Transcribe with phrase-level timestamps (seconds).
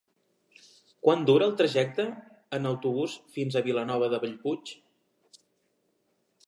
[1.07, 2.05] Quant dura el trajecte
[2.59, 4.75] en autobús fins a Vilanova de Bellpuig?